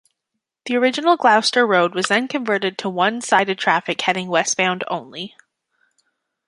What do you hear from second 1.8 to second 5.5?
was then converted to one sided traffic heading westbound only.